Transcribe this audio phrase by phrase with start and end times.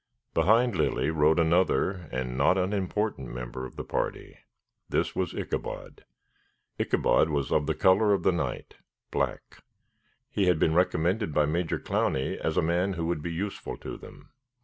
[0.33, 4.35] Behind Lilly rode another and not unimportant member of the party.
[4.89, 6.05] This was Ichabod.
[6.79, 8.77] Ichabod was of the color of the night,
[9.11, 9.61] black.
[10.27, 13.95] He had been recommended by Major Clowney as a man who would be useful to
[13.95, 14.31] them.